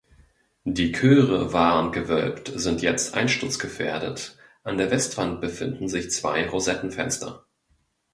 Die 0.65 0.93
Chöre 0.93 1.53
waren 1.53 1.91
gewölbt, 1.91 2.51
sind 2.55 2.81
jetzt 2.81 3.13
einsturzgefährdet; 3.13 4.35
an 4.63 4.79
der 4.79 4.89
Westwand 4.89 5.41
befinden 5.41 5.87
sich 5.89 6.09
zwei 6.09 6.47
Rosettenfenster. 6.49 7.45